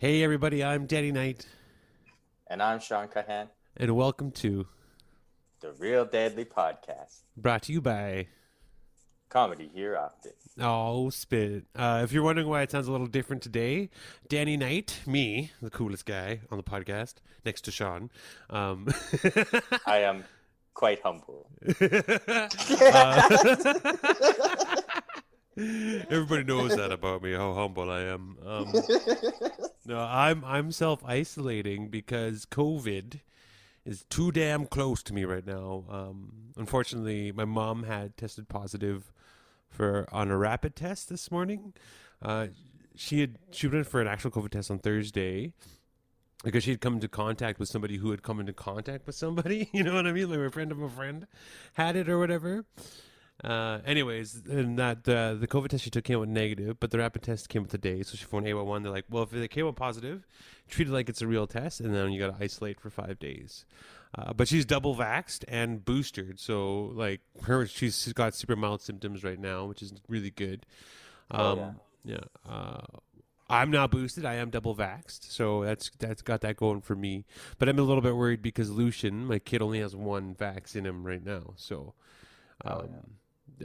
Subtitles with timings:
[0.00, 1.46] Hey, everybody, I'm Danny Knight,
[2.46, 4.66] And I'm Sean Cuthand, and welcome to
[5.60, 7.18] the Real Deadly Podcast.
[7.36, 8.28] Brought to You by
[9.28, 10.32] Comedy here often.
[10.58, 11.64] Oh Spit.
[11.76, 13.90] Uh, if you're wondering why it sounds a little different today,
[14.26, 18.10] Danny Knight, me, the coolest guy on the podcast, next to Sean.
[18.48, 18.88] Um,
[19.86, 20.24] I am
[20.72, 21.46] quite humble.
[21.78, 22.48] uh,
[25.56, 28.36] everybody knows that about me, how humble I am.
[28.46, 28.72] Um,
[29.86, 33.20] no, I'm I'm self isolating because COVID
[33.84, 35.84] is too damn close to me right now.
[35.90, 39.12] Um, unfortunately, my mom had tested positive
[39.68, 41.72] for on a rapid test this morning.
[42.22, 42.48] Uh,
[42.94, 45.52] she had she went in for an actual COVID test on Thursday
[46.44, 49.68] because she had come into contact with somebody who had come into contact with somebody.
[49.74, 50.30] You know what I mean?
[50.30, 51.26] Like a friend of a friend
[51.74, 52.64] had it or whatever.
[53.42, 56.98] Uh, anyways, and that uh, the COVID test she took came out negative, but the
[56.98, 58.02] rapid test came out today.
[58.02, 58.82] So she phoned A1.
[58.82, 60.26] They're like, well, if it came out positive,
[60.68, 63.18] treat it like it's a real test, and then you got to isolate for five
[63.18, 63.64] days.
[64.16, 69.24] Uh, but she's double vaxxed and boosted, so like her, she's got super mild symptoms
[69.24, 70.66] right now, which is really good.
[71.30, 71.74] Um, Oh,
[72.04, 72.18] yeah.
[72.48, 72.80] Uh,
[73.48, 74.24] I'm not boosted.
[74.24, 77.24] I am double vaxxed, so that's that's got that going for me.
[77.58, 80.86] But I'm a little bit worried because Lucian, my kid, only has one vax in
[80.86, 81.54] him right now.
[81.56, 81.94] So,
[82.64, 82.88] um, Oh,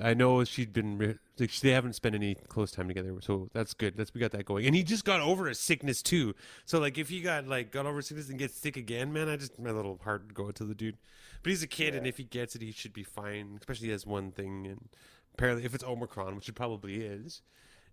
[0.01, 3.73] I know she'd been re- like they haven't spent any close time together, so that's
[3.73, 3.97] good.
[3.97, 4.65] That's we got that going.
[4.65, 6.33] And he just got over a sickness too.
[6.65, 9.37] So like if he got like got over sickness and gets sick again, man, I
[9.37, 10.97] just my little heart would go to the dude.
[11.43, 13.57] But he's a kid, and if he gets it, he should be fine.
[13.59, 14.89] Especially he has one thing, and
[15.33, 17.41] apparently if it's Omicron, which it probably is,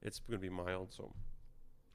[0.02, 0.92] it's gonna be mild.
[0.92, 1.12] So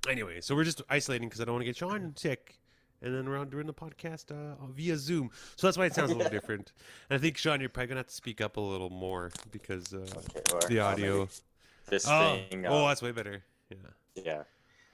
[0.08, 2.60] anyway, so we're just isolating because I don't want to get Sean sick.
[3.02, 6.16] And then we're on the podcast uh, via Zoom, so that's why it sounds a
[6.16, 6.72] little different.
[7.10, 9.94] And I think Sean, you're probably gonna have to speak up a little more because
[9.94, 9.98] uh,
[10.36, 11.30] Okay, the audio.
[11.88, 12.66] This Oh, thing.
[12.66, 13.44] oh, uh, that's way better.
[13.70, 13.78] Yeah.
[14.16, 14.44] yeah.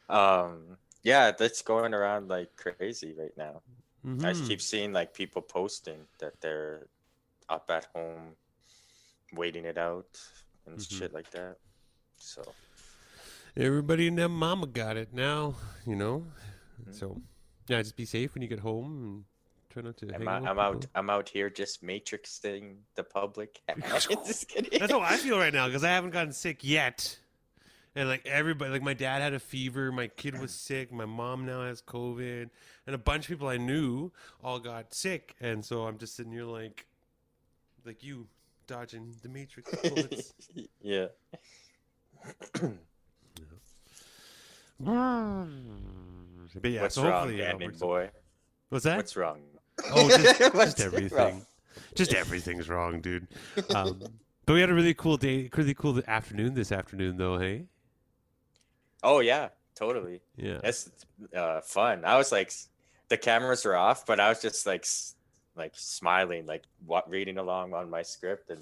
[0.09, 0.77] Um.
[1.01, 3.61] Yeah, that's going around like crazy right now.
[4.05, 4.47] I Mhm.
[4.47, 6.87] keep seeing like people posting that they're
[7.49, 8.35] up at home,
[9.33, 10.19] waiting it out
[10.65, 10.91] and Mhm.
[10.99, 11.57] shit like that.
[12.17, 12.43] So
[13.55, 16.25] Everybody and their mama got it now, you know.
[16.85, 16.93] Mhm.
[16.95, 17.21] So
[17.67, 19.23] yeah, just be safe when you get home and
[19.69, 20.13] try not to.
[20.13, 20.85] I'm hang out, I'm out.
[20.95, 23.61] I'm out here just matrixing the public.
[23.99, 24.79] just kidding.
[24.79, 27.17] That's how I feel right now because I haven't gotten sick yet.
[27.95, 31.45] And like everybody, like my dad had a fever, my kid was sick, my mom
[31.45, 32.49] now has COVID,
[32.87, 34.11] and a bunch of people I knew
[34.43, 36.87] all got sick, and so I'm just sitting here like,
[37.85, 38.27] like you,
[38.65, 40.33] dodging the matrix bullets.
[40.81, 41.07] yeah.
[44.83, 46.22] Hmm.
[46.61, 47.87] But yeah, What's so wrong, hopefully, Danny works out.
[47.87, 48.09] boy?
[48.69, 48.97] What's that?
[48.97, 49.41] What's wrong?
[49.91, 51.17] Oh, just, just everything.
[51.17, 51.45] wrong?
[51.95, 53.27] Just everything's wrong, dude.
[53.73, 54.01] Um,
[54.45, 57.37] but we had a really cool day, really cool afternoon this afternoon, though.
[57.39, 57.65] Hey,
[59.03, 60.21] Oh yeah, totally.
[60.37, 60.59] yeah.
[60.63, 60.89] That's
[61.35, 62.05] uh, fun.
[62.05, 62.53] I was like,
[63.09, 64.85] the cameras were off, but I was just like,
[65.55, 68.61] like smiling, like what, reading along on my script, and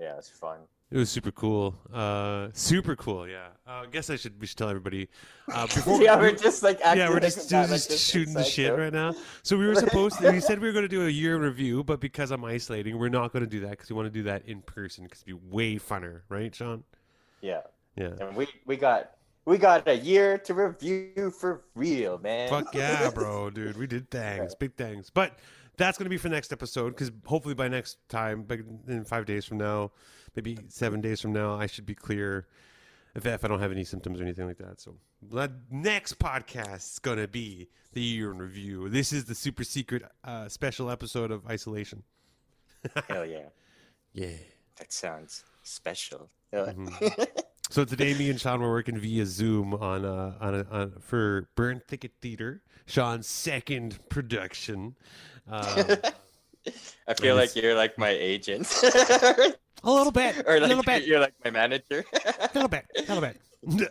[0.00, 0.60] yeah, it's fun.
[0.90, 1.74] It was super cool.
[1.92, 3.26] Uh, super cool.
[3.26, 3.48] Yeah.
[3.66, 5.08] Uh, I guess I should we should tell everybody.
[5.52, 8.44] Uh, before yeah, we- we're just like yeah, we're like just, we're just shooting the
[8.44, 9.12] shit right now.
[9.42, 10.30] So we were supposed to.
[10.30, 13.08] We said we were going to do a year review, but because I'm isolating, we're
[13.08, 15.40] not going to do that because we want to do that in person because it'd
[15.40, 16.84] be way funner, right, Sean?
[17.40, 17.62] Yeah,
[17.96, 18.10] Yeah.
[18.20, 19.10] and we we got
[19.46, 22.48] we got a year to review for real, man.
[22.50, 23.76] Fuck yeah, bro, dude.
[23.76, 25.10] We did things, big things.
[25.10, 25.38] But
[25.76, 29.26] that's going to be for next episode because hopefully by next time, like in five
[29.26, 29.90] days from now,
[30.36, 32.46] maybe seven days from now, I should be clear
[33.14, 34.80] if, if I don't have any symptoms or anything like that.
[34.80, 34.96] So
[35.32, 38.88] that next podcast is going to be the year in review.
[38.88, 42.02] This is the super secret uh, special episode of Isolation.
[43.08, 43.48] Hell yeah,
[44.12, 44.36] Yeah.
[44.78, 46.28] that sounds special.
[46.52, 47.26] Mhm.
[47.70, 51.48] So today, me and Sean were working via Zoom on uh on, a, on for
[51.56, 54.94] Burnt Thicket Theater, Sean's second production.
[55.48, 55.64] Um,
[57.08, 58.66] I feel like you're like my agent,
[59.84, 62.04] a little bit, or a little bit, you're like my manager.
[62.14, 63.40] a little bit, a little bit.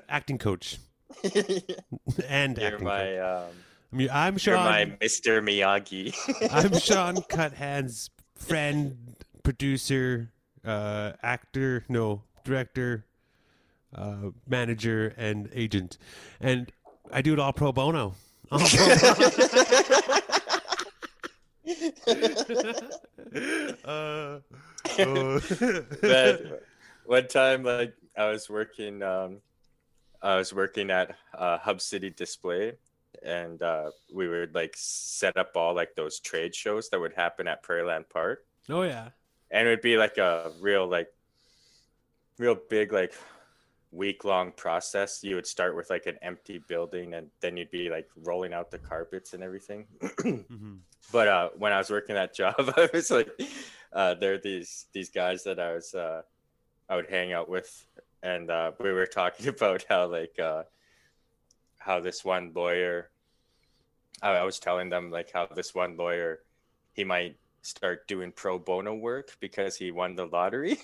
[0.10, 0.78] Acting coach
[1.24, 2.82] and you're acting coach.
[2.82, 3.46] my um,
[3.92, 5.42] I mean, I'm you're my Mr.
[5.42, 6.14] Miyagi.
[6.52, 10.32] I'm Sean Cuthand's friend, producer,
[10.66, 13.06] uh, actor, no, director,
[13.96, 15.98] uh, manager, and agent,
[16.40, 16.72] and
[17.12, 18.16] I do it all pro bono.
[18.52, 19.30] All pro bono.
[23.86, 24.40] uh,
[26.02, 26.64] But
[27.06, 29.40] one time, like I was working, um,
[30.22, 32.74] I was working at uh, Hub City Display,
[33.24, 37.48] and uh, we would like set up all like those trade shows that would happen
[37.48, 39.10] at Prairieland Park, oh yeah,
[39.52, 41.10] and it would be like a real like,
[42.38, 43.14] real big like
[43.92, 45.24] week long process.
[45.24, 48.72] You would start with like an empty building, and then you'd be like rolling out
[48.72, 49.86] the carpets and everything.
[50.22, 50.74] hmm
[51.12, 53.30] but uh, when I was working that job, I was like,
[53.94, 56.24] uh, there are these these guys that I was uh,
[56.90, 57.86] I would hang out with,
[58.22, 60.64] and uh, we were talking about how like uh,
[61.78, 63.10] how this one lawyer,
[64.22, 66.40] I, I was telling them like how this one lawyer,
[66.94, 70.78] he might start doing pro bono work because he won the lottery,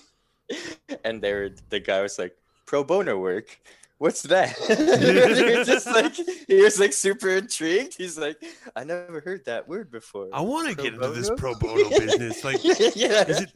[1.04, 2.36] and there the guy was like
[2.66, 3.58] pro bono work.
[4.00, 4.56] What's that?
[4.56, 7.98] he was just like he was like super intrigued.
[7.98, 8.42] He's like,
[8.74, 10.30] I never heard that word before.
[10.32, 12.42] I want to get into this pro bono business.
[12.42, 13.28] Like, yeah.
[13.28, 13.52] is it?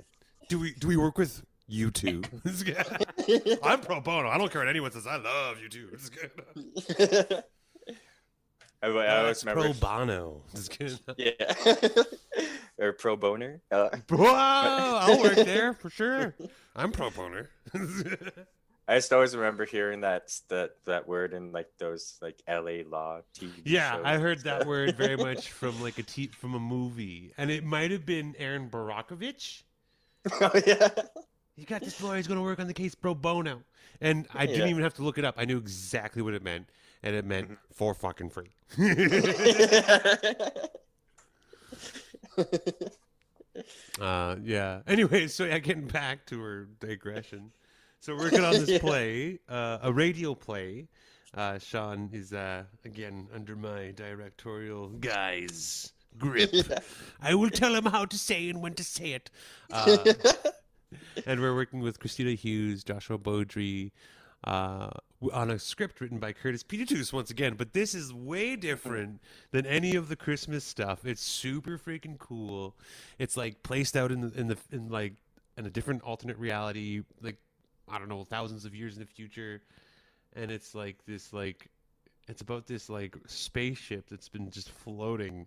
[0.50, 2.20] Do we do we work with you two?
[3.62, 4.28] I'm pro bono.
[4.28, 5.06] I don't care what anyone says.
[5.06, 5.88] I love you two.
[5.94, 7.42] It's good.
[8.82, 9.62] I, I always remember.
[9.62, 10.42] pro bono.
[11.16, 11.32] Yeah.
[12.78, 13.62] or pro boner.
[13.70, 16.34] Uh, Wow, I'll work there for sure.
[16.76, 17.48] I'm pro boner.
[18.86, 23.20] I just always remember hearing that that that word in like those like LA law
[23.34, 23.52] TV.
[23.64, 27.50] yeah, I heard that word very much from like a t- from a movie, and
[27.50, 29.62] it might have been Erin Brockovich.
[30.40, 30.88] oh yeah.
[31.56, 33.62] You got this lawyer who's going to work on the case pro bono,
[34.00, 34.68] and I didn't Yeah.
[34.68, 35.36] even have to look it up.
[35.38, 36.68] I knew exactly what it meant,
[37.02, 37.56] and it meant Mhm.
[37.72, 38.50] for fucking free.
[44.00, 44.80] Uh, yeah.
[44.88, 47.52] Anyway, so yeah, getting back to our digression.
[48.04, 48.78] So we're working on this Yeah.
[48.80, 50.88] play, uh, a radio play.
[51.32, 56.50] Uh, Sean is uh, again under my directorial guise grip.
[56.52, 56.80] Yeah.
[57.22, 59.30] I will tell him how to say and when to say it.
[59.70, 60.12] Uh,
[61.26, 63.90] and we're working with Christina Hughes, Joshua Beaudry,
[64.44, 64.90] uh,
[65.32, 67.54] on a script written by Curtis Peeteetuce once again.
[67.54, 71.06] But this is way different than any of the Christmas stuff.
[71.06, 72.76] It's super freaking cool.
[73.18, 75.14] It's like placed out in the in the in like
[75.56, 77.38] in a different alternate reality, like
[77.88, 79.62] I don't know, thousands of years in the future.
[80.34, 81.68] And it's like this like
[82.28, 85.46] it's about this like spaceship that's been just floating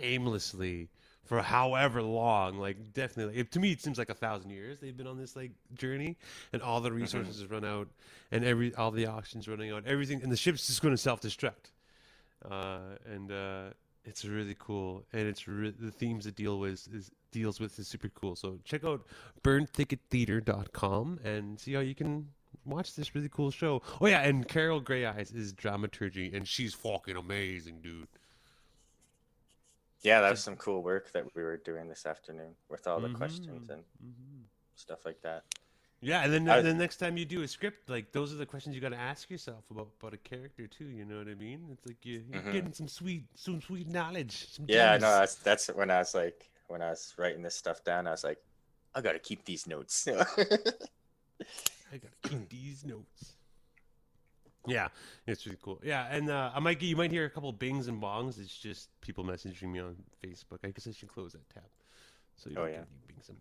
[0.00, 0.88] aimlessly
[1.24, 4.96] for however long like definitely it, to me it seems like a thousand years they've
[4.96, 6.16] been on this like journey.
[6.52, 7.88] And all the resources have run out
[8.30, 11.70] and every all the oxygen's running out everything and the ship's just going to self-destruct.
[12.48, 12.78] Uh,
[13.10, 13.62] and uh,
[14.04, 15.04] it's really cool.
[15.12, 18.58] And it's re- the themes it deal with is deals with is super cool so
[18.64, 19.04] check out
[19.42, 22.26] burntickettheater.com and see how you can
[22.64, 27.16] watch this really cool show oh yeah and Carol Greyeyes is dramaturgy and she's fucking
[27.16, 28.08] amazing dude
[30.02, 33.08] yeah, that was some cool work that we were doing this afternoon with all the
[33.08, 34.42] Mhm, questions and mhm.
[34.76, 35.42] stuff like that.
[36.00, 38.46] Yeah, and then I- the next time you do a script, like those are the
[38.46, 40.84] questions you got to ask yourself about about a character too.
[40.84, 41.70] You know what I mean?
[41.72, 42.52] It's like you, you're Mhm.
[42.52, 44.46] getting some sweet, some sweet knowledge.
[44.48, 45.02] Some Yeah, gems.
[45.02, 48.10] no, that's that's when I was like when I was writing this stuff down, I
[48.12, 48.38] was like,
[48.94, 50.06] I gotta keep these notes.
[51.92, 53.32] I gotta keep these notes.
[54.68, 54.88] Yeah,
[55.28, 55.80] it's really cool.
[55.84, 58.40] Yeah, and uh, I might you might hear a couple bings and bongs.
[58.40, 60.58] It's just people messaging me on Facebook.
[60.64, 61.62] I guess I should close that tab.
[62.36, 62.78] So you Oh, don't yeah.
[62.78, 63.38] get any bings and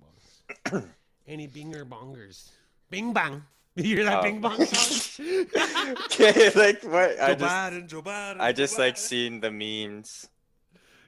[0.83, 0.87] bongs.
[1.27, 2.49] any binger bongers?
[2.89, 3.43] Bing bang.
[3.77, 4.23] You hear that Oh.
[4.23, 5.25] bing bong song?
[6.05, 7.19] okay, like what?
[7.19, 10.29] I just Biden, Joe Biden, I Joe like seeing the memes.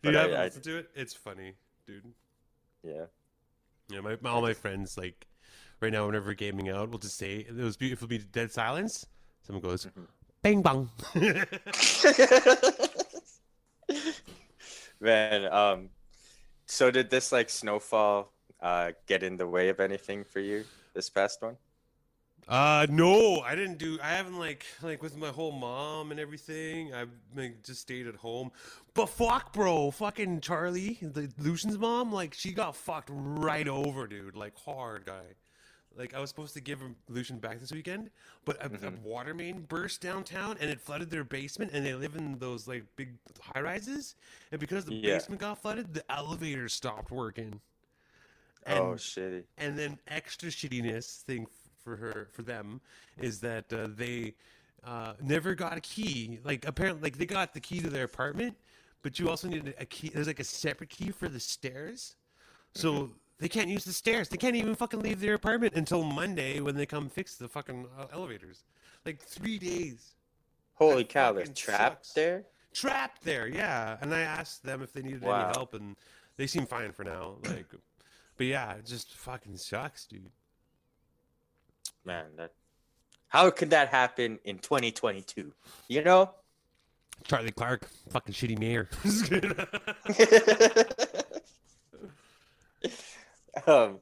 [0.04, 0.90] You haven't I- listened to it?
[0.94, 1.54] It's funny,
[1.88, 2.13] dude.
[2.83, 3.06] Yeah.
[3.90, 5.26] Yeah, my all my friends like
[5.81, 8.07] right now whenever we're gaming out, we'll just say it was beautiful.
[8.07, 9.06] Be dead silence.
[9.44, 10.07] Someone goes, Mhm.
[10.42, 10.90] "Bang bang."
[15.00, 15.90] Man, um,
[16.66, 21.09] so did this like snowfall uh get in the way of anything for you this
[21.09, 21.57] past one?
[22.47, 23.99] Uh, no, I didn't do.
[24.01, 26.94] I haven't like like with my whole mom and everything.
[26.94, 28.51] I've like just stayed at home.
[28.94, 34.35] But fuck, bro, fucking Charlie, the Lucian's mom, like she got fucked right over, dude.
[34.35, 35.35] Like hard guy.
[35.97, 38.11] Like I was supposed to give Lucian back this weekend,
[38.45, 39.01] but a, a Mhm.
[39.01, 42.83] water main burst downtown and it flooded their basement, and they live in those like
[42.95, 43.09] big
[43.42, 44.16] high rises,
[44.51, 45.16] and because the Yeah.
[45.16, 47.59] basement got flooded, the elevator stopped working.
[48.66, 49.44] And, oh shitty.
[49.57, 51.47] and then extra shittiness thing
[51.88, 52.82] for her for them
[53.22, 54.34] is that uh, they
[54.86, 56.40] uh, never got a key.
[56.44, 58.58] Like apparently, like they got the key to their apartment,
[59.04, 60.10] but you also need a key.
[60.14, 62.16] There's like a separate key for the stairs,
[62.74, 64.28] so they can't use the stairs.
[64.28, 67.88] They can't even fucking leave their apartment until Monday when they come fix the fucking
[67.98, 68.64] uh, elevators.
[69.06, 70.16] Like three days
[70.74, 72.14] Holy that cow, they're trapped sucks.
[72.14, 72.44] there?
[72.74, 73.48] trapped there.
[73.48, 75.46] Yeah, and I asked them if they needed Wow.
[75.46, 75.96] any help, and
[76.36, 77.36] they seem fine for now.
[77.46, 77.68] Like,
[78.36, 80.30] but yeah, it just fucking sucks, dude.
[82.07, 82.54] Man, that
[83.28, 85.52] how could that happen in 2022?
[85.90, 86.31] You know?
[87.26, 88.87] Charlie Clark, fucking shitty mayor.
[93.68, 93.99] um,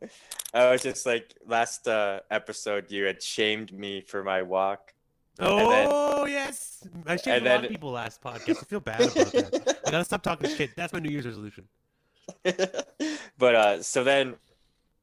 [0.53, 4.93] I was just like last uh, episode you had shamed me for my walk.
[5.39, 8.57] Oh yes, I shamed a lot of people last podcast.
[8.61, 9.79] I feel bad about that.
[9.87, 10.75] I gotta stop talking shit.
[10.75, 11.67] That's my New Year's resolution.
[12.43, 14.35] but uh, so then,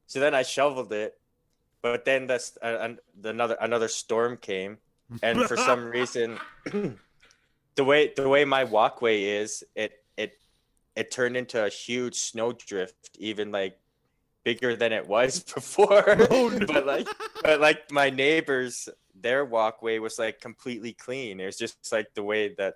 [0.07, 1.19] so then I shoveled it,
[1.83, 4.79] but then that's uh, another another storm came,
[5.23, 6.39] and for some reason,
[7.75, 10.39] the way the way my walkway is, it it
[10.97, 13.79] it turned into a huge snowdrift, even like
[14.45, 16.17] bigger than it was before.
[16.31, 16.67] Oh, no.
[16.67, 17.09] but like,
[17.43, 18.89] but like my neighbors,
[19.21, 21.41] their walkway was like completely clean.
[21.41, 22.75] It was just like the way that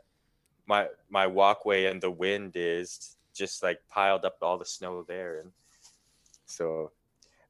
[0.67, 5.41] my my walkway and the wind is just like piled up all the snow there
[5.41, 5.53] and
[6.47, 6.91] so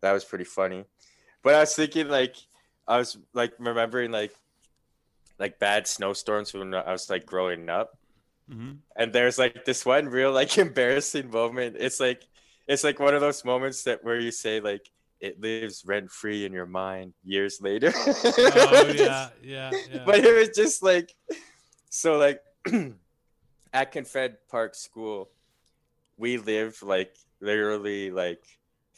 [0.00, 0.84] that was pretty funny
[1.42, 2.36] but i was thinking like
[2.86, 4.32] i was like remembering like
[5.38, 7.92] like bad snowstorms when i was like growing up
[8.48, 8.78] Mhm.
[8.96, 12.22] and there's like this one real like embarrassing moment it's like
[12.68, 14.88] it's like one of those moments that where you say like
[15.20, 20.04] it lives rent free in your mind years later Oh yeah, yeah, yeah.
[20.06, 21.12] but it was just like
[21.90, 22.40] so like
[23.72, 25.28] at confed park school
[26.16, 28.44] we live like literally like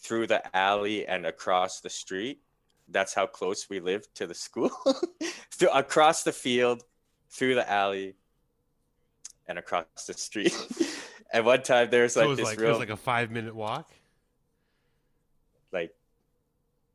[0.00, 2.40] through the alley and across the street
[2.90, 4.70] that's how close we live to the school
[5.52, 6.82] through, across the field
[7.30, 8.14] through the alley
[9.46, 10.54] and across the street
[11.32, 12.96] and one time there's so like it was this like it real was like a
[12.96, 13.90] five minute walk.
[15.72, 15.94] like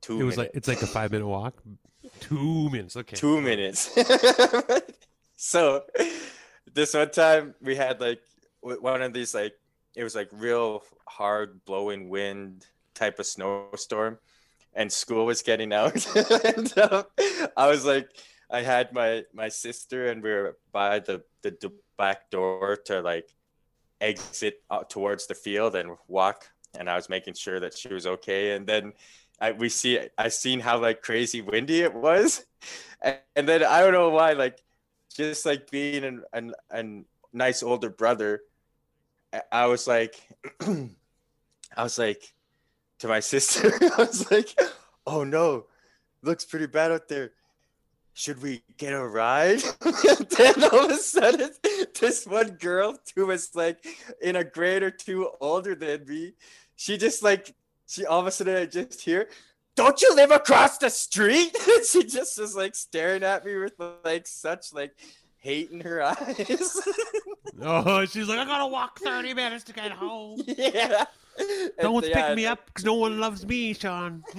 [0.02, 1.62] two It was minutes like it's like a five minute walk.
[2.20, 2.98] Two minutes.
[2.98, 3.16] Okay.
[3.16, 3.98] two minutes.
[5.36, 5.84] so
[6.74, 8.20] this one time we had like
[8.62, 9.54] one of these like
[9.96, 14.18] it was like real hard blowing wind type of snowstorm,
[14.74, 16.06] and school was getting out,
[16.46, 17.04] and um,
[17.56, 18.10] I was like,
[18.50, 23.30] I had my my sister and we were by the the back door to like
[24.02, 28.52] exit towards the field and walk, and I was making sure that she was okay,
[28.54, 28.94] and then.
[29.42, 32.46] I, we see I seen how like crazy windy it was,
[33.02, 34.64] and, and then I don't know why like
[35.14, 38.44] just like being an an, an nice older brother,
[39.52, 40.16] I was like,
[40.62, 42.22] I was like
[43.04, 44.58] to my sister, I was like,
[45.06, 45.66] oh no,
[46.22, 47.32] looks pretty bad out there.
[48.14, 49.62] Should we get a ride?
[49.82, 51.50] and then all of a sudden,
[52.00, 53.86] this one girl who was like
[54.22, 56.36] in a grade or two older than me,
[56.78, 57.54] she just like
[57.88, 59.28] she all of a sudden I just hear,
[59.76, 63.74] "Don't you live across the street?" she just was like staring at me with
[64.06, 64.96] like such like
[65.40, 66.78] hate in her eyes.
[67.62, 70.42] Oh, she's like, I gotta walk thirty minutes to get home.
[70.48, 71.06] yeah.
[71.82, 74.24] No one's yeah, picking me up because no one loves me, Sean.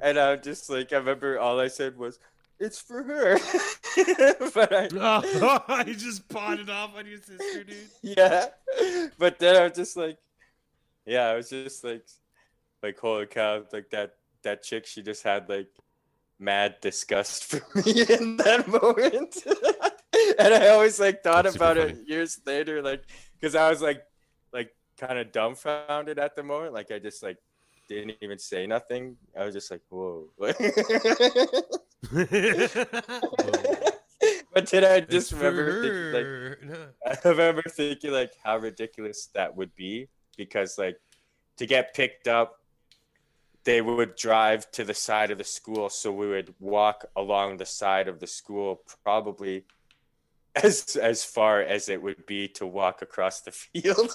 [0.00, 2.20] And I'm just like, I remember all I said was,
[2.60, 3.38] "It's for her."
[4.54, 7.76] but I, oh, I just pawned it off on your sister, dude.
[8.02, 8.46] yeah.
[9.18, 10.18] But then I was just like,
[11.04, 12.06] yeah, I was just like,
[12.82, 15.68] like holy cow, like that that chick, she just had like
[16.38, 19.36] mad disgust for me in that moment.
[20.38, 23.02] and I always like thought That's about it years later, like
[23.34, 24.02] because I was like
[24.52, 26.74] like kind of dumbfounded at the moment.
[26.74, 27.38] Like I just like
[27.88, 29.16] didn't even say nothing.
[29.38, 30.28] I was just like, whoa.
[34.52, 39.56] but then I just remember thinking, like like, I remember thinking like how ridiculous that
[39.56, 40.98] would be because like
[41.56, 42.56] to get picked up
[43.64, 47.66] they would drive to the side of the school so we would walk along the
[47.66, 49.64] side of the school probably
[50.56, 54.10] as as far as it would be to walk across the field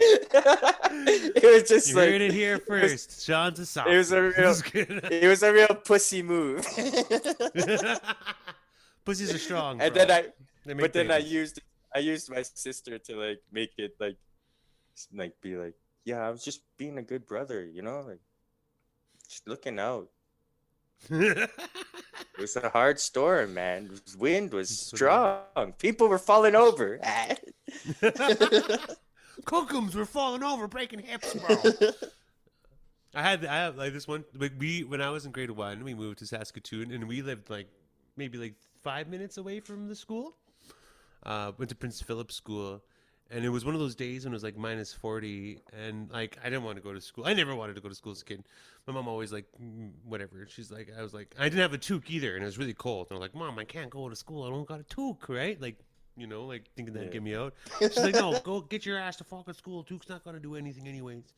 [0.00, 3.24] it was just you like heard it here it was- first.
[3.26, 3.88] Sean's a soft.
[3.90, 4.54] it was a real-
[5.10, 6.64] it was a real pussy move
[9.04, 9.80] Pussies are strong.
[9.80, 10.04] and bro.
[10.04, 11.60] then i but then I used
[11.94, 14.16] I used my sister to like make it like
[15.14, 15.72] like be like,
[16.04, 18.20] yeah, I was just being a good brother, you know, like
[19.28, 20.08] just looking out.
[22.38, 23.90] It was a hard storm, man.
[24.16, 25.72] Wind was strong.
[25.78, 27.00] People were falling over.
[29.44, 31.56] Kookums were falling over, breaking hips, bro.
[33.14, 34.24] I had I have like this one.
[34.36, 37.50] Like we when I was in grade one, we moved to Saskatoon, and we lived
[37.50, 37.66] like
[38.16, 38.54] maybe like
[38.84, 40.36] five minutes away from the school.
[41.26, 42.84] Uh, went to Prince Philip School,
[43.30, 46.38] and it was one of those days when it was like minus forty, and like
[46.42, 47.24] I didn't want to go to school.
[47.26, 48.44] I never wanted to go to school as a kid.
[48.86, 50.46] My mom always like "Mm, whatever.
[50.48, 52.74] She's like I was like I didn't have a toque either, and it was really
[52.74, 53.08] cold.
[53.10, 54.44] And I'm like, Mom, I can't go to school.
[54.44, 55.60] I don't got a toque, right?
[55.60, 55.76] Like
[56.16, 57.12] you know, like thinking that'd Yeah.
[57.12, 57.54] get me out.
[57.80, 59.82] She's like, no, go get your ass to fucking school.
[59.82, 61.32] Duke's not gonna do anything anyways.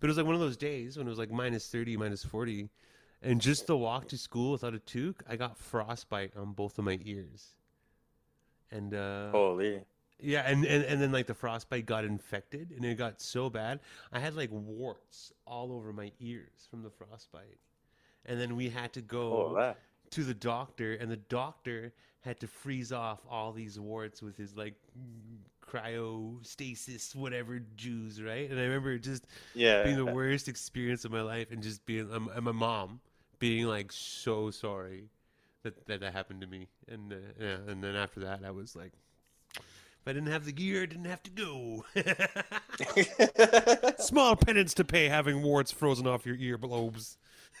[0.00, 2.24] But it was like one of those days when it was like minus thirty, minus
[2.24, 2.68] forty,
[3.22, 6.84] and just to walk to school without a toque, I got frostbite on both of
[6.84, 7.54] my ears.
[8.70, 9.80] And uh, Holy.
[10.20, 13.78] Yeah, and, and and then like the frostbite got infected, and it got so bad.
[14.12, 17.58] I had like warts all over my ears from the frostbite,
[18.26, 19.74] and then we had to go Oh,
[20.10, 24.56] to the doctor, and the doctor had to freeze off all these warts with his
[24.56, 24.74] like
[25.66, 28.50] cryostasis, whatever juice, right?
[28.50, 29.82] And I remember just Yeah.
[29.82, 33.00] being the worst experience of my life, and just being, um, and my mom
[33.38, 35.10] being like so sorry
[35.62, 38.74] that that, that happened to me, and uh, yeah, and then after that, I was
[38.76, 38.92] like,
[40.08, 41.84] I didn't have the gear, I didn't have to go.
[43.98, 47.16] Small penance to pay having warts frozen off your earlobes.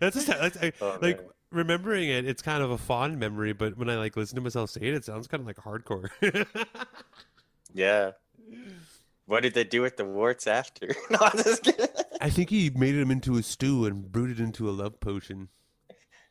[0.00, 1.28] That's just that's, I, Oh, like man.
[1.50, 2.26] remembering it.
[2.26, 4.94] It's kind of a fond memory, but when I like listen to myself say it,
[4.94, 6.08] it sounds kind of like hardcore.
[7.74, 8.12] yeah.
[9.26, 10.88] What did they do with the warts after?
[11.10, 11.18] no.
[12.20, 15.48] I think he made him into a stew and brewed it into a love potion.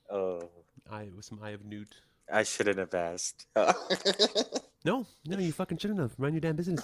[0.10, 0.50] Oh,
[0.90, 1.94] I with some eye of newt.
[2.32, 3.46] I shouldn't have asked.
[4.86, 6.18] No, no, you fucking shouldn't have.
[6.18, 6.80] Mind your damn business.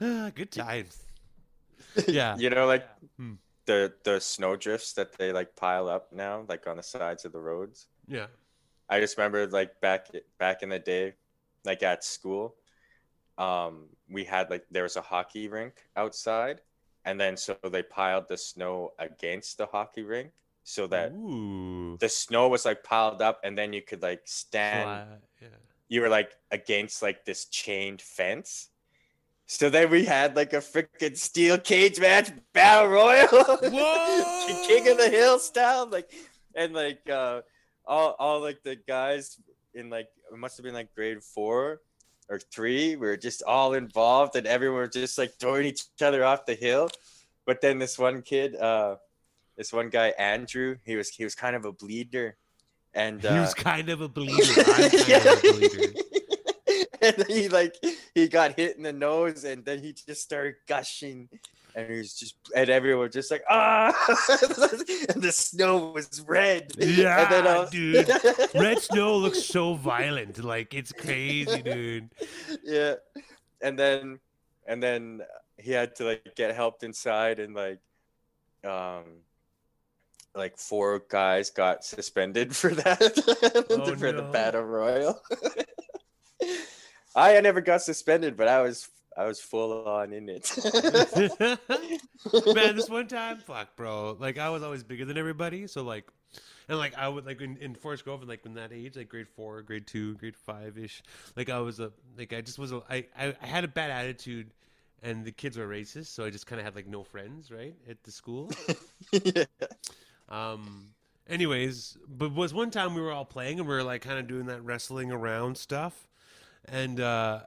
[0.00, 1.02] Ah, Good times.
[2.06, 2.36] Yeah.
[2.36, 3.34] you know, like Hmm.
[3.64, 7.32] the the snow drifts that they like pile up now, like on the sides of
[7.32, 7.86] the roads.
[8.06, 8.26] Yeah.
[8.90, 11.14] I just remember like back back in the day,
[11.64, 12.56] like at school,
[13.38, 16.60] um, we had like there was a hockey rink outside,
[17.06, 20.32] and then so they piled the snow against the hockey rink
[20.68, 21.96] so that Ooh.
[21.98, 24.84] the snow was like piled up, and then you could like stand.
[24.84, 25.56] Fly- yeah.
[25.88, 28.68] You were like against like this chained fence.
[29.46, 33.28] So then we had like a freaking steel cage match battle royal!
[34.68, 36.12] King of the Hill style, like,
[36.54, 37.40] and like uh,
[37.86, 39.40] all all like the guys
[39.72, 41.80] in like it must have been like grade four
[42.28, 42.94] or three.
[42.96, 46.54] We were just all involved, and everyone was just like throwing each other off the
[46.54, 46.90] hill.
[47.46, 48.96] But then this one kid, uh,
[49.58, 52.36] this one guy Andrew, he was he was kind of a bleeder,
[52.94, 54.40] and uh, he was kind of a bleeder.
[54.56, 55.92] I'm kind of a bleeder.
[57.02, 57.74] and he like
[58.14, 61.28] he got hit in the nose and then he just started gushing
[61.74, 63.94] and he was just and everyone was just like ah
[65.08, 68.10] and the snow was red Yeah, and then, uh, dude.
[68.54, 70.42] Red snow looks so violent.
[70.42, 72.10] Like it's crazy, dude.
[72.64, 72.94] yeah
[73.60, 74.18] and then
[74.66, 75.22] and then
[75.56, 77.78] he had to like get helped inside and like
[78.64, 79.04] um
[80.34, 85.20] like four guys got suspended for that Oh, for the battle royal
[87.16, 90.50] i I never got suspended but i was i was full on in it
[92.54, 94.16] Man, this one time, fuck, bro.
[94.18, 96.04] Like I was always bigger than everybody, so like,
[96.68, 99.08] and like I would like in, in Forest Grove, and like in that age, like
[99.08, 101.02] grade four, grade two, grade five ish.
[101.36, 103.90] Like I was a like I just was a I I, I had a bad
[103.90, 104.50] attitude,
[105.02, 107.74] and the kids were racist, so I just kind of had like no friends, right,
[107.88, 108.50] at the school.
[109.12, 109.44] yeah.
[110.28, 110.90] Um.
[111.28, 114.26] Anyways, but was one time we were all playing and we were like kind of
[114.26, 116.08] doing that wrestling around stuff,
[116.64, 117.40] and uh,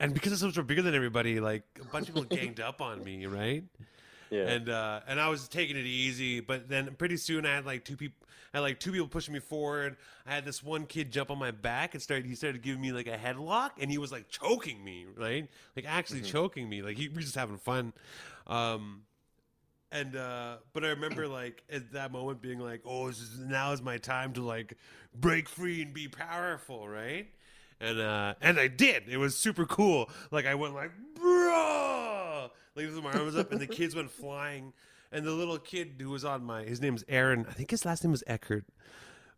[0.00, 3.02] and because I was bigger than everybody, like a bunch of people ganged up on
[3.02, 3.64] me, right?
[4.30, 7.66] yeah And uh, and I was taking it easy, but then pretty soon I had
[7.66, 8.26] like two people.
[8.52, 9.96] I had like two people pushing me forward.
[10.26, 12.26] I had this one kid jump on my back and started.
[12.26, 15.48] He started giving me like a headlock, and he was like choking me, right?
[15.76, 16.82] Like actually choking me.
[16.82, 17.92] Like he we were just having fun.
[18.46, 19.02] Um,
[19.90, 23.72] and uh but i remember like at that moment being like oh this is, now
[23.72, 24.76] is my time to like
[25.14, 27.28] break free and be powerful right?
[27.80, 29.04] And uh and i did.
[29.08, 30.10] It was super cool.
[30.30, 34.72] Like i went like bro like with my arms up and the kids went flying.
[35.10, 37.46] And the little kid who was on my his name's aaron.
[37.48, 38.66] I think his last name was eckert.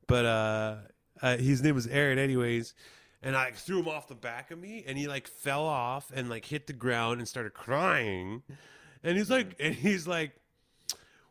[0.07, 0.77] But uh,
[1.23, 2.75] uh his name was aaron anyways.
[3.23, 6.29] And i threw him off the back of me and he like fell off and
[6.29, 8.43] like hit the ground and started crying
[9.03, 10.33] and he's like and he's like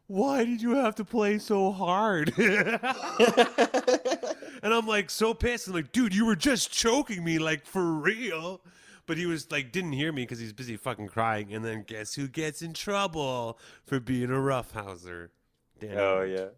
[0.10, 2.34] why did you have to play so hard?
[2.38, 2.80] and
[4.64, 5.68] I'm like so pissed.
[5.68, 8.62] I'm like, dude, you were just choking me, like for real.
[9.06, 11.54] But he was like, didn't hear me because he's busy fucking crying.
[11.54, 15.30] And then guess who gets in trouble for being a roughhouser?
[15.80, 16.52] Danny oh Knight.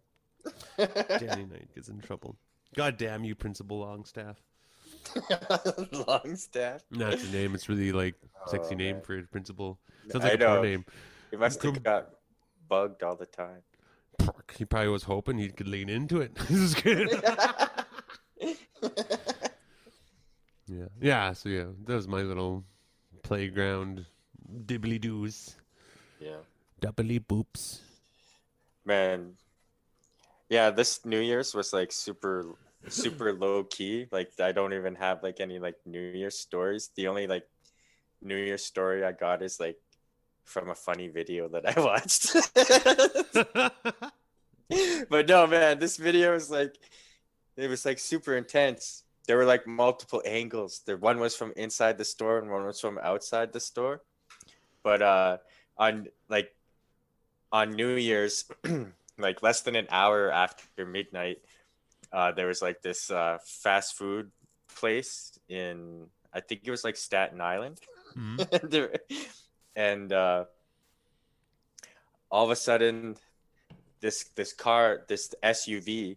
[0.78, 0.86] yeah
[1.18, 2.36] Danny Knight gets in trouble.
[2.74, 4.42] God damn you, Principal Longstaff.
[6.06, 7.54] long staff Not your name.
[7.54, 8.14] It's really like
[8.46, 9.02] oh, sexy Oh, name man.
[9.04, 9.78] for a principal.
[10.10, 10.62] Sounds like a porn know.
[10.62, 10.84] name.
[11.30, 12.10] he must have got
[12.68, 13.62] bugged all the time
[14.56, 16.34] He probably was hoping he could lean into it.
[16.48, 17.08] this is good.
[20.66, 20.88] Yeah.
[21.00, 22.64] Yeah, so yeah, that was my little
[23.22, 24.06] playground
[24.66, 25.56] dibbly doos.
[26.20, 26.40] yeah
[26.80, 27.80] Doubly boops.
[28.84, 29.34] man
[30.48, 32.46] yeah this new year's was like super
[32.88, 37.06] super low key like i don't even have like any like new year's stories the
[37.06, 37.46] only like
[38.20, 39.76] new year's story i got is like
[40.44, 42.36] from a funny video that i watched
[45.08, 46.76] but no man this video is like
[47.56, 49.04] it was like super intense.
[49.26, 50.82] There were like multiple angles.
[50.84, 54.02] The one was from inside the store and one was from outside the store.
[54.82, 55.38] But uh
[55.76, 56.54] on like
[57.52, 58.46] on New Year's,
[59.18, 61.38] like less than an hour after midnight,
[62.12, 64.30] uh, there was like this uh, fast food
[64.76, 67.80] place in I think it was like Staten Island,
[68.16, 68.98] Mhm.
[69.76, 70.44] and uh,
[72.30, 73.16] all of a sudden,
[74.00, 76.16] this this car, this SUV,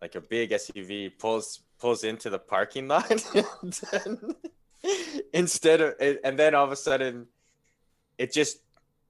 [0.00, 3.10] like a big SUV, pulls pulls into the parking lot,
[3.62, 4.34] and then,
[5.32, 7.26] instead of and then all of a sudden,
[8.18, 8.58] it just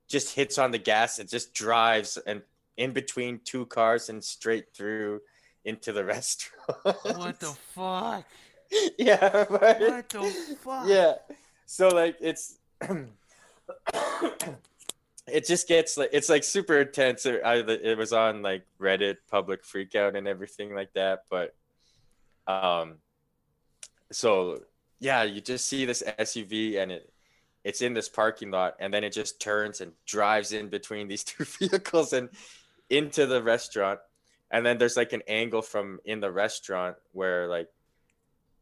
[0.08, 1.18] just hits on the gas.
[1.18, 2.42] And just drives and
[2.76, 5.20] in between two cars and straight through
[5.64, 6.58] into the restaurant.
[7.16, 8.24] What the fuck?
[8.98, 9.80] yeah, right?
[9.80, 10.86] What the fuck?
[10.86, 11.14] Yeah.
[11.66, 12.58] So like it's
[15.26, 17.26] it just gets like it's like super intense.
[17.26, 21.54] It, I, it was on like Reddit public freakout and everything like that, but
[22.46, 22.96] um
[24.10, 24.60] so
[25.00, 27.12] yeah, you just see this SUV and it
[27.64, 31.24] it's in this parking lot and then it just turns and drives in between these
[31.30, 32.28] two vehicles and
[32.90, 34.00] into the restaurant
[34.52, 37.68] and then there's like an angle from in the restaurant where like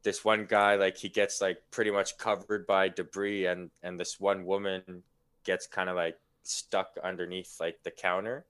[0.03, 4.19] this one guy like he gets like pretty much covered by debris and and this
[4.19, 5.03] one woman
[5.45, 8.45] gets kind of like stuck underneath like the counter.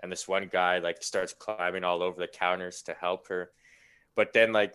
[0.00, 3.50] And this one guy like starts climbing all over the counters to help her.
[4.14, 4.74] But then like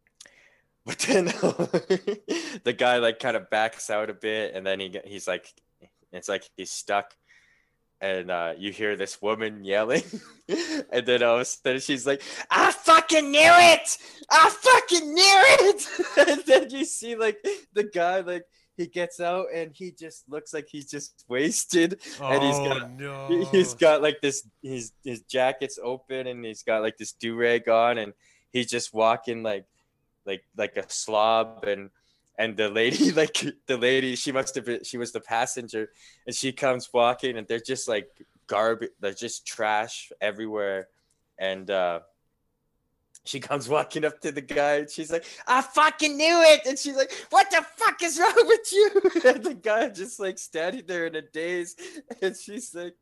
[0.86, 1.24] but then
[2.64, 5.52] the guy like kind of backs out a bit and then he he's like
[6.12, 7.14] it's like he's stuck
[8.00, 10.04] and uh, you hear this woman yelling
[10.92, 13.98] and then all of a sudden she's like i fucking knew it
[14.30, 15.86] i fucking knew it
[16.28, 17.38] and then you see like
[17.74, 18.44] the guy like
[18.76, 23.26] he gets out and he just looks like he's just wasted and he's got- no.
[23.26, 27.68] he- he's got like this his his jacket's open and he's got like this do-rag
[27.68, 28.12] on and
[28.52, 29.64] he's just walking like
[30.24, 31.90] like like a slob and
[32.38, 35.90] and the lady like the lady she must have been she was the passenger
[36.26, 38.08] and she comes walking and they're just like
[38.46, 40.88] garbage they're just trash everywhere
[41.38, 42.00] and uh
[43.24, 46.62] she comes walking up to the guy and she's like, I fucking knew it.
[46.66, 48.90] And she's like, What the fuck is wrong with you?
[49.30, 51.76] And the guy just like standing there in a daze.
[52.22, 52.94] And she's like,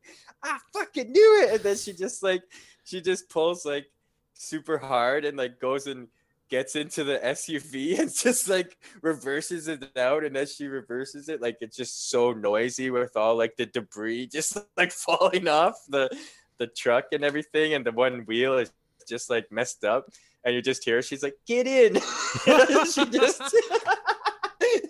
[0.43, 1.55] I fucking knew it.
[1.55, 2.43] And then she just like,
[2.83, 3.85] she just pulls like
[4.33, 6.09] super hard and like goes and
[6.49, 10.23] gets into the SUV and just like reverses it out.
[10.23, 14.27] And as she reverses it, like it's just so noisy with all like the debris
[14.31, 16.09] just like falling off the
[16.57, 17.73] the truck and everything.
[17.73, 18.71] And the one wheel is
[19.07, 20.09] just like messed up
[20.43, 21.95] and you just hear she's like get in
[22.85, 23.41] she just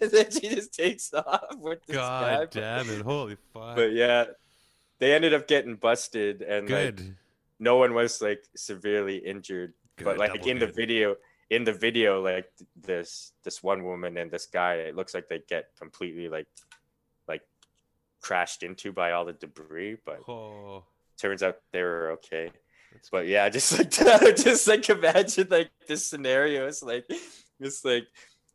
[0.01, 3.01] and then she just takes off with this guy God damn it!
[3.01, 3.75] Holy fuck!
[3.75, 4.25] but yeah
[4.99, 7.15] they ended up getting busted and like good.
[7.59, 10.05] no one was like severely injured good.
[10.05, 11.15] but like in the video
[11.49, 15.41] in the video like this this one woman and this guy it looks like they
[15.47, 16.47] get completely like
[17.27, 17.41] like
[18.21, 20.83] crashed into by all the debris but Oh,
[21.17, 22.51] turns out they were okay
[22.91, 26.67] that's but yeah, just like just like imagine like this scenario.
[26.67, 27.05] It's like
[27.59, 28.07] it's like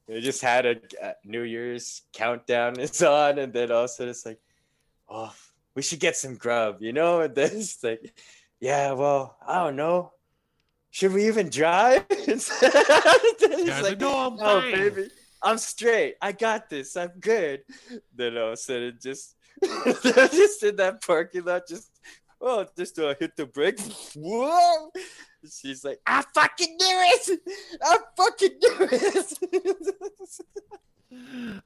[0.09, 4.11] they just had a, New Year's countdown it's on, and then all of a sudden
[4.11, 4.41] it's like,
[5.09, 5.35] oh,
[5.75, 7.21] we should get some grub, you know?
[7.21, 8.13] And then it's like,
[8.61, 10.13] yeah, well, I don't know.
[10.93, 12.05] Should we even drive?
[12.11, 14.73] It's like, no, I'm no, fine.
[14.73, 15.09] baby,
[15.43, 16.17] I'm straight.
[16.21, 16.97] I got this.
[16.97, 17.63] I'm good.
[18.15, 19.35] Then all of a sudden, just
[20.03, 21.91] just in that parking lot, just
[22.41, 23.81] oh, just uh, hit the brake.
[24.17, 24.91] Whoa!
[25.51, 27.41] She's like, I fucking knew it.
[27.83, 30.41] I fucking knew it.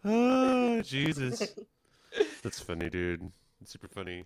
[0.05, 1.53] oh Jesus,
[2.43, 3.29] that's funny, dude.
[3.61, 4.25] That's super funny.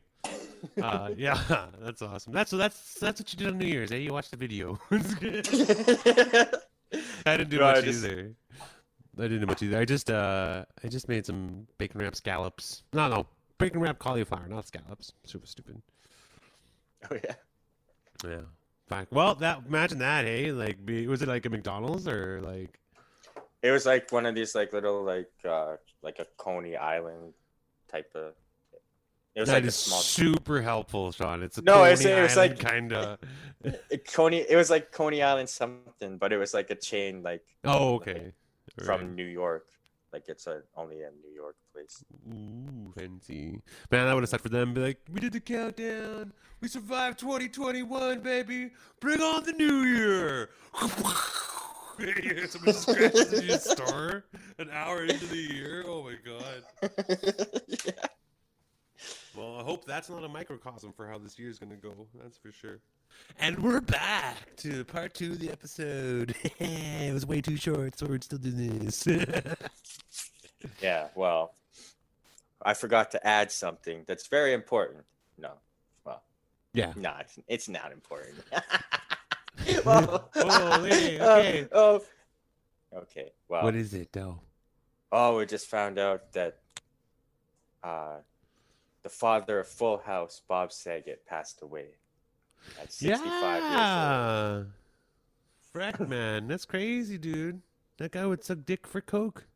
[0.82, 1.38] Uh, yeah,
[1.80, 2.32] that's awesome.
[2.32, 3.96] That's that's that's what you did on New Year's, eh?
[3.96, 4.78] You watched the video.
[4.90, 4.96] I
[7.36, 8.32] didn't do No, I much just- either.
[9.18, 9.78] I didn't do much either.
[9.78, 12.82] I just uh, I just made some bacon wrap scallops.
[12.92, 13.26] No, no,
[13.58, 15.12] bacon wrap cauliflower, not scallops.
[15.24, 15.80] Super stupid.
[17.10, 17.34] oh yeah.
[18.24, 18.40] Yeah.
[18.88, 19.06] Fine.
[19.10, 20.52] Well, that imagine that, hey?
[20.52, 22.78] Like, be, was it like a McDonald's or like?
[23.62, 27.34] It was like one of these like little like uh like a Coney Island
[27.90, 28.32] type of.
[29.40, 31.42] It was That like is super helpful, Sean.
[31.42, 33.18] It's a No, Coney it was Island like- kind of.
[34.12, 34.44] Coney.
[34.46, 38.34] It was like Coney Island something, but it was like a chain like Oh, okay.
[38.84, 39.10] from Right.
[39.10, 39.64] New York.
[40.12, 42.04] Like it's a only a New York place.
[42.30, 43.62] Ooh, fancy.
[43.90, 44.74] Man, that would have sucked for them.
[44.74, 46.34] Be like, we did the countdown.
[46.60, 48.72] We survived 2021, baby.
[49.00, 50.50] Bring on the new year.
[52.48, 54.24] Somebody into your store
[54.58, 55.84] an hour into the year.
[55.86, 56.90] Oh my god.
[57.86, 58.06] yeah.
[59.36, 61.94] Well, I hope that's not a microcosm for how this year's going to go.
[62.20, 62.80] That's for sure.
[63.38, 66.34] And we're back to part two of the episode.
[66.58, 69.06] it was way too short, so we're still doing this.
[70.82, 71.54] Yeah, well,
[72.62, 75.04] I forgot to add something that's very important.
[75.38, 75.52] No,
[76.04, 76.22] well,
[76.74, 76.92] yeah.
[76.96, 78.38] no, it's, it's not important.
[79.86, 81.68] Oh, hey, okay.
[81.72, 82.02] oh,
[82.94, 83.30] okay.
[83.48, 84.40] Well, What is it, though?
[85.12, 86.58] oh, we just found out that
[87.82, 88.16] uh,
[89.02, 91.86] the father of Full House, Bob Saget, passed away
[92.80, 94.66] at 65 years old.
[95.72, 96.06] Yeah.
[96.06, 96.48] Man.
[96.48, 97.62] That's crazy, dude.
[97.98, 99.46] That guy would suck dick for Coke.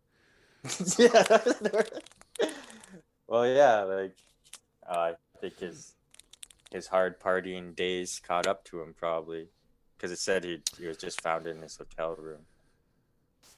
[0.99, 1.39] yeah.
[3.27, 4.17] well, yeah, like
[4.89, 5.95] uh, I think his
[6.71, 9.49] his hard partying days caught up to him probably
[9.97, 12.41] because it said he he was just found in his hotel room.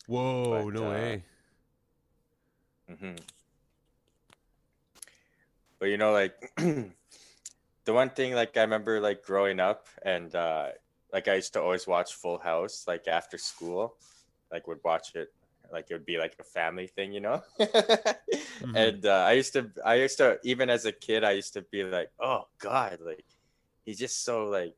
[0.07, 1.25] Whoa, But, no uh, way.
[2.89, 3.15] hmm
[5.79, 10.69] But you know, like the one thing, like I remember, like growing up, and uh,
[11.13, 13.97] like I used to always watch Full House, like after school,
[14.51, 15.33] like would watch it,
[15.73, 17.43] like it would be like a family thing, you know.
[18.75, 21.63] And uh, I used to, I used to, even as a kid, I used to
[21.63, 23.25] be like, oh God, like
[23.85, 24.75] he's just so like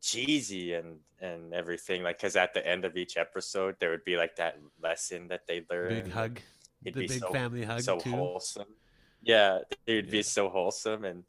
[0.00, 4.16] cheesy and and everything, like because at the end of each episode there would be
[4.16, 6.04] like that lesson that they learned.
[6.04, 6.40] Big hug.
[6.84, 8.10] It'd the be big so family hug, so too.
[8.10, 8.74] wholesome.
[9.22, 10.10] Yeah, it would Yeah.
[10.12, 11.24] be so wholesome, and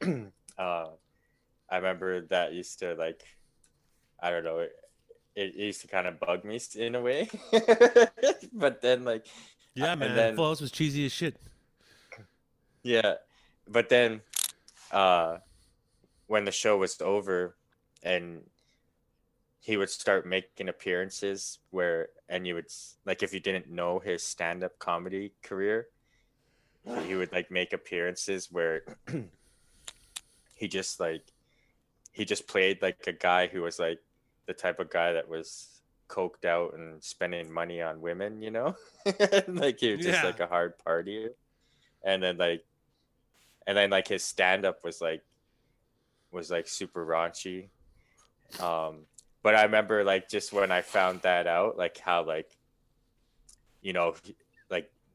[0.58, 0.86] uh,
[1.70, 3.22] I remember that used to like,
[4.20, 4.72] I don't know, it,
[5.34, 7.28] it used to kind of bug me in a way,
[8.52, 9.26] but then like,
[9.74, 10.14] Yeah, man.
[10.14, 11.36] then- House was cheesy as shit.
[12.82, 13.14] yeah,
[13.68, 14.20] but then,
[14.92, 15.38] uh,
[16.26, 17.56] when the show was over,
[18.02, 18.42] and
[19.60, 22.66] he would start making appearances where, and you would
[23.06, 25.88] like if you didn't know his stand-up comedy career,
[27.06, 28.82] he would like make appearances where
[30.54, 31.22] he just like
[32.12, 33.98] he just played like a guy who was like
[34.46, 38.76] the type of guy that was coked out and spending money on women, you know?
[39.48, 40.26] like he was just Yeah.
[40.26, 41.30] like a hard partier.
[42.04, 42.64] And then like
[43.66, 45.22] and then like his stand up was like
[46.30, 47.68] was like super raunchy.
[48.60, 49.06] Um
[49.42, 52.50] but I remember like just when I found that out, like how like
[53.82, 54.14] you know,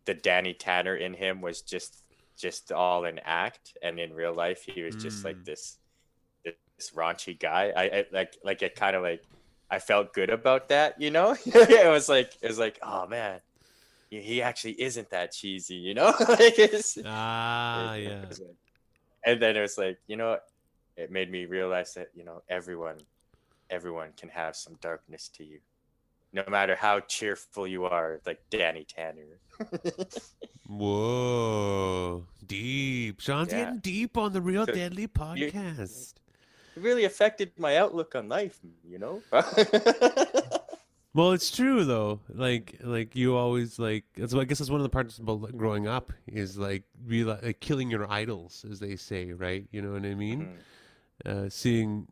[0.09, 2.01] the Danny Tanner in him was just
[2.35, 5.45] just all an act and in real life he was just like Mm.
[5.45, 5.77] this
[6.43, 7.71] this raunchy guy.
[7.75, 9.21] I, I like like it kind of like
[9.69, 11.35] I felt good about that, you know?
[11.45, 13.39] it was like it was like, oh man,
[14.09, 16.07] he- he actually isn't that cheesy, you know?
[16.27, 18.23] like it's, Ah, it- yeah.
[18.23, 18.57] it like-
[19.27, 20.37] and then it was like, you know,
[20.97, 22.97] it made me realize that, you know, everyone
[23.69, 25.59] everyone can have some darkness to you.
[26.31, 29.39] No matter how cheerful you are, like Danny Tanner.
[30.67, 32.25] Whoa.
[32.45, 33.19] Deep.
[33.19, 33.65] Sean's Yeah.
[33.65, 36.13] getting deep on the Real So, Deadly podcast.
[36.75, 39.21] It really affected my outlook on life, you know?
[41.15, 42.19] Well, it's true though.
[42.29, 44.05] Like, like you always like.
[44.15, 47.35] That's what I guess that's one of the parts about growing up is like real
[47.41, 49.67] like killing your idols, as they say, right?
[49.71, 50.59] You know what I mean?
[51.25, 51.45] Mhm.
[51.45, 52.07] Uh, seeing,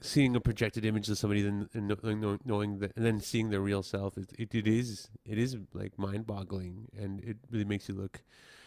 [0.00, 3.60] seeing a projected image of somebody, then and knowing, knowing that, and then seeing their
[3.60, 4.16] real self.
[4.16, 8.20] It, it, it is, it is like mind-boggling, and it really makes you look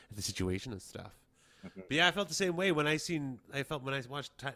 [0.10, 1.12] at the situation and stuff.
[1.66, 1.72] Mhm.
[1.88, 3.40] But yeah, I felt the same way when I seen.
[3.54, 4.48] I felt when I watched Ti-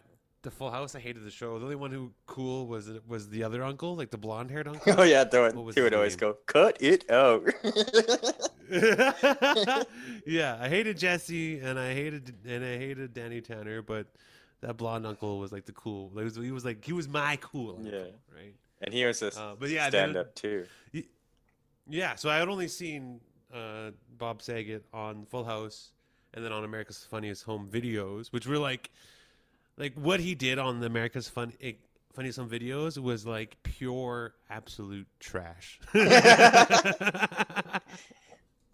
[0.42, 0.94] the Full House.
[0.94, 1.58] I hated the show.
[1.58, 4.94] The only one who cool was it was the other uncle, like the blonde-haired uncle.
[4.98, 6.32] Oh yeah, the one he would always name?
[6.32, 7.44] go, cut it out.
[10.26, 14.06] yeah, I hated Jesse and I hated and I hated Danny Tanner, but
[14.66, 16.10] that blonde uncle was like the cool.
[16.16, 17.76] He was, he was like he was my cool.
[17.78, 18.00] Uncle, Yeah.
[18.34, 18.52] right.
[18.82, 20.66] and he was a Uh, but yeah, stand up too.
[21.88, 23.20] Yeah, so I had only seen
[23.54, 25.92] uh, Bob Saget on Full House
[26.34, 28.90] and then on America's Funniest Home Videos, which were like,
[29.76, 31.74] like what he did on the America's Fun eh,
[32.12, 35.78] Funniest Home Videos was like pure absolute trash.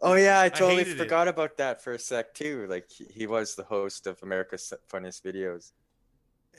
[0.05, 0.99] Oh yeah, I totally hated it.
[0.99, 2.67] forgot about that for a sec too.
[2.69, 5.71] Like he, he was the host of America's Funniest Videos.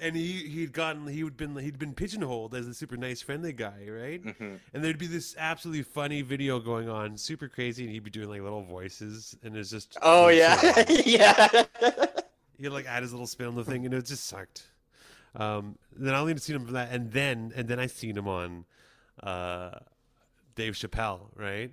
[0.02, 3.54] And he he'd gotten he would been he'd been pigeonholed as a super nice friendly
[3.54, 4.24] guy, right?
[4.24, 8.10] hmm And there'd be this absolutely funny video going on, super crazy, and he'd be
[8.12, 11.48] doing like little voices, and it's just Oh it was so yeah, yeah.
[12.58, 14.68] he'd like add his little spin on the thing, and it just sucked.
[15.36, 18.28] Um, then I only seen him from that, and then and then I seen him
[18.28, 18.66] on
[19.22, 19.72] uh,
[20.56, 21.72] Dave Chappelle, right?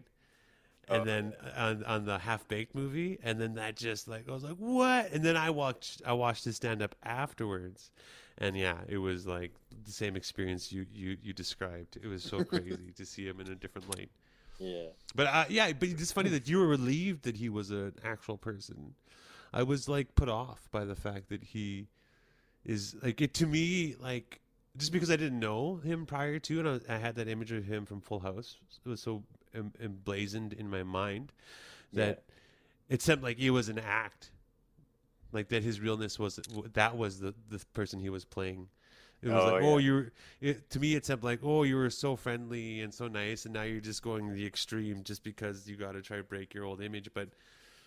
[0.90, 1.04] And Oh.
[1.04, 4.56] then on, on the Half Baked movie, and then that just like I was like,
[4.56, 5.12] what?
[5.12, 7.90] And then I watched I watched his stand up afterwards,
[8.38, 9.52] and yeah, it was like
[9.84, 11.96] the same experience you you you described.
[12.02, 14.10] It was so crazy to see him in a different light.
[14.58, 14.88] yeah.
[15.14, 18.36] But uh, yeah, but it's funny that you were relieved that he was an actual
[18.38, 18.94] person.
[19.52, 21.88] I was like put off by the fact that he
[22.64, 24.40] is like it to me like
[24.76, 27.64] just because I didn't know him prior to, and I, I had that image of
[27.64, 28.58] him from Full House.
[28.84, 31.32] It was so em- emblazoned in my mind
[31.92, 32.22] that
[32.88, 34.30] it seemed like it was an act,
[35.32, 36.40] like that his realness was
[36.72, 38.68] that was the the person he was playing.
[39.22, 39.84] It was Oh, like, oh, yeah.
[39.84, 40.12] you're.
[40.40, 43.52] It, to me, it seemed like, oh, you were so friendly and so nice, and
[43.52, 46.64] now you're just going the extreme just because you got to try to break your
[46.64, 47.10] old image.
[47.12, 47.28] But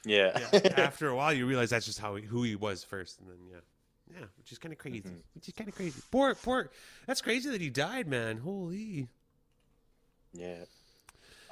[0.06, 0.38] Yeah.
[0.54, 3.28] yeah, after a while, you realize that's just how he, who he was first, and
[3.30, 5.02] then yeah, yeah, which is kind of crazy.
[5.02, 5.21] Mhm.
[5.34, 5.99] Which is kind of crazy.
[6.12, 6.69] Poor, poor.
[7.08, 8.38] That's crazy that he died, man.
[8.38, 9.08] Holy,
[10.34, 10.65] yeah.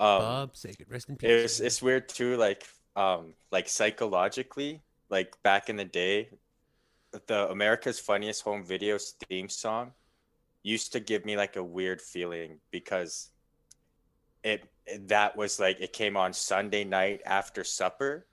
[0.02, 1.30] Um, Bob Saget, rest in peace.
[1.30, 6.30] it's it's weird too like um like psychologically like back in the day
[7.28, 9.92] the america's funniest home videos theme song
[10.64, 13.30] used to give me like a weird feeling because
[14.44, 14.68] it
[15.02, 18.26] that was like it came on sunday night after supper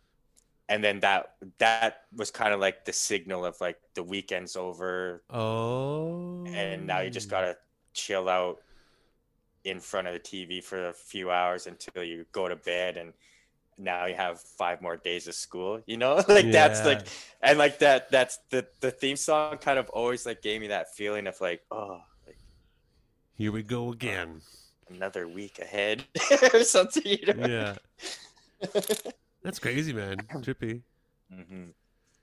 [0.71, 5.23] and then that that was kind of like the signal of like the weekend's over
[5.31, 7.57] oh, and now you just gotta
[7.93, 8.61] chill out
[9.69, 13.13] in front of the TV for a few hours until you go to bed, and
[13.79, 15.81] now you have five more days of school.
[15.87, 17.07] You know, like that's like,
[17.43, 18.11] and like that.
[18.13, 21.63] That's the the theme song kind of always like gave me that feeling of like,
[21.71, 22.39] oh, like
[23.33, 24.43] Here we go again.
[24.89, 26.05] another week ahead
[26.55, 27.03] or something.
[27.07, 27.35] You know?
[27.35, 27.79] Yeah,
[29.43, 30.29] that's crazy, man.
[30.43, 30.83] Trippy.
[31.31, 31.71] hmm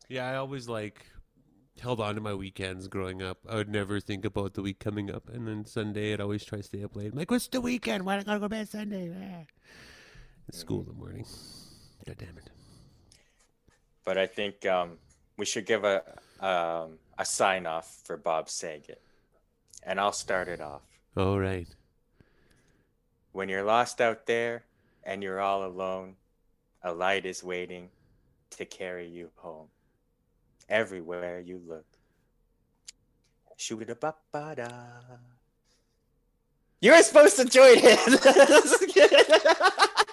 [0.08, 1.06] Yeah, I always like
[1.82, 3.40] held on to my weekends growing up.
[3.48, 6.60] I would never think about the week coming up, and then Sunday I'd always try
[6.60, 7.12] to stay up late.
[7.12, 8.06] I'm like, what's the weekend?
[8.06, 9.12] Why don't I gotta go to bed Sunday?
[9.16, 9.46] Ah.
[10.48, 11.26] It's school in the morning.
[12.06, 12.50] God damn it.
[14.04, 14.98] But I think um,
[15.38, 16.04] we should give a
[16.40, 19.02] um, a sign off for Bob Saget,
[19.84, 20.82] and I'll start it off.
[21.18, 21.68] All right.
[23.32, 24.64] When you're lost out there
[25.04, 26.16] and you're all alone,
[26.84, 27.90] a light is waiting
[28.52, 29.68] to carry you home.
[30.69, 31.86] Everywhere you look.
[33.58, 34.69] Shoot it up, ba da.
[36.82, 37.99] You were supposed to join it.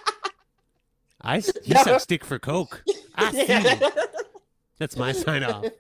[1.20, 1.98] I you No.
[1.98, 2.82] stick for coke.
[3.14, 3.90] I see you.
[4.78, 5.64] That's my sign off.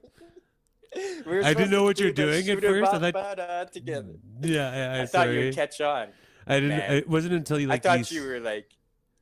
[1.24, 2.92] We I didn't know what you were do doing at first.
[2.92, 4.12] I thought- together.
[4.42, 4.92] Yeah, yeah.
[4.92, 6.08] I, I thought you'd catch on.
[6.46, 6.68] I didn't.
[6.76, 6.92] man.
[6.96, 7.86] It wasn't until you like.
[7.86, 8.68] I you thought you were like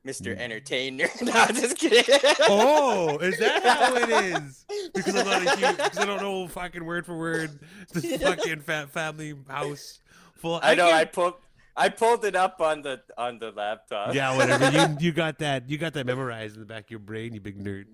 [0.05, 0.35] Mr.
[0.37, 1.07] Entertainer.
[1.21, 2.03] no, I'm just kidding.
[2.49, 4.09] Oh, is that how it
[4.43, 4.65] is?
[4.93, 5.77] Because I'm not a huge.
[5.77, 7.59] Because I don't know fucking word for word
[7.93, 9.99] the fucking fa- family house
[10.35, 10.59] full.
[10.63, 10.87] I know.
[10.87, 11.33] I can't- pulled.
[11.77, 14.13] I pulled it up on the on the laptop.
[14.13, 14.69] yeah, whatever.
[14.71, 15.69] You you got that.
[15.69, 17.33] You got that memorized in the back of your brain.
[17.33, 17.85] You big nerd.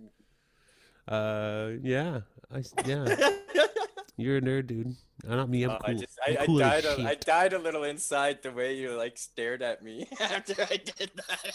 [1.08, 2.22] Uh, yeah.
[2.54, 3.16] I yeah.
[4.18, 4.96] You're a nerd, dude.
[5.24, 5.64] Not me.
[5.64, 5.96] I'm Uh, cool.
[5.96, 8.92] I just I, cool I died a, I died a little inside the way you
[8.98, 11.54] like stared at me after I did that.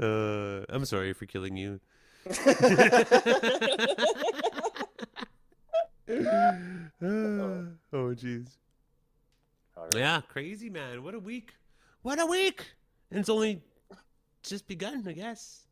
[0.00, 1.80] uh, I'm sorry for killing you.
[2.26, 2.34] oh
[8.14, 8.56] jeez.
[9.76, 9.94] Right.
[9.94, 11.02] Yeah, crazy man.
[11.02, 11.54] What a week.
[12.02, 12.74] What a week.
[13.10, 13.62] And it's only
[14.42, 15.63] just begun, I guess.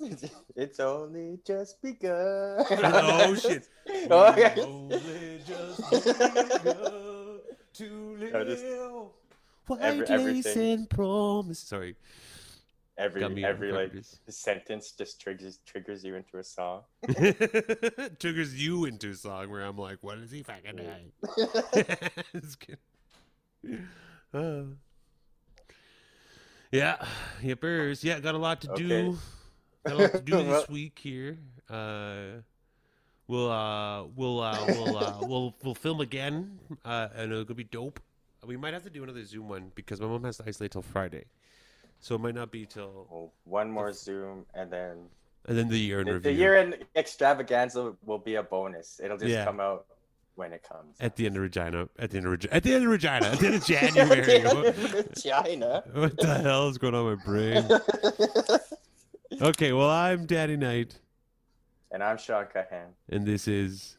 [0.56, 2.64] It's only just begun.
[2.70, 3.68] oh shit.
[4.10, 4.32] Oh.
[4.34, 7.40] We've only just begun
[7.74, 9.02] to No, just- live.
[9.66, 10.72] White every- everything.
[10.72, 11.60] and promise.
[11.60, 11.94] Sorry.
[12.98, 13.92] every every like
[14.28, 16.82] sentence just triggers triggers you into a song.
[18.18, 21.12] triggers you into a song where I'm like, what is he fucking doing?
[24.34, 24.62] Uh,
[26.72, 26.96] yeah,
[27.42, 28.02] yippers.
[28.04, 29.18] Yeah, got a lot to do.
[29.86, 31.38] Got a lot to do this week here.
[31.68, 32.42] Uh,
[33.26, 38.00] we'll uh, we'll uh, we'll uh, we'll we'll film again, uh, and it'll be dope.
[38.46, 40.82] We might have to do another Zoom one because my mom has to isolate till
[40.82, 41.24] Friday,
[42.00, 44.96] so it might not be till Well, one more Zoom and then
[45.46, 49.00] and then the year in the, review the year end extravaganza will be a bonus.
[49.02, 49.44] It'll just Yeah.
[49.44, 49.86] come out
[50.36, 50.96] when it comes.
[51.00, 51.88] at the end of Regina.
[51.98, 52.54] At the end of Regina.
[52.54, 53.26] At the end of Regina.
[53.26, 55.04] At the end of January.
[55.22, 55.82] China.
[55.92, 57.68] what the hell is going on in my brain?
[59.42, 60.98] Okay, well, I'm Daddy Knight,
[61.90, 63.96] and I'm Sean Cuthand, and this is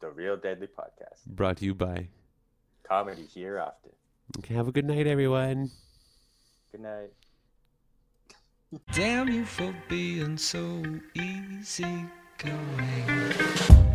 [0.00, 1.24] the Real Deadly Podcast.
[1.26, 2.08] brought to you by.
[2.82, 3.88] Comedy hereafter.
[4.36, 5.70] Okay, have a good night, everyone.
[6.70, 7.12] Good night.
[8.92, 10.82] Damn you for being so
[11.14, 12.04] easy
[12.36, 13.91] going.